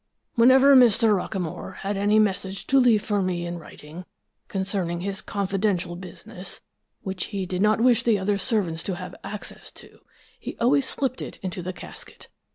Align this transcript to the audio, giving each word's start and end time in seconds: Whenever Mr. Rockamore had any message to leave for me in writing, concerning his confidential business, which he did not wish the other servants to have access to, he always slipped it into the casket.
Whenever 0.33 0.75
Mr. 0.75 1.15
Rockamore 1.15 1.75
had 1.81 1.95
any 1.95 2.17
message 2.17 2.65
to 2.65 2.79
leave 2.79 3.03
for 3.03 3.21
me 3.21 3.45
in 3.45 3.59
writing, 3.59 4.03
concerning 4.47 5.01
his 5.01 5.21
confidential 5.21 5.95
business, 5.95 6.59
which 7.03 7.25
he 7.25 7.45
did 7.45 7.61
not 7.61 7.79
wish 7.79 8.01
the 8.01 8.17
other 8.17 8.39
servants 8.39 8.81
to 8.81 8.95
have 8.95 9.13
access 9.23 9.69
to, 9.73 9.99
he 10.39 10.57
always 10.57 10.87
slipped 10.89 11.21
it 11.21 11.37
into 11.43 11.61
the 11.61 11.71
casket. 11.71 12.29